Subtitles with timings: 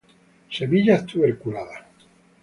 [0.49, 1.85] Semillas tuberculadas.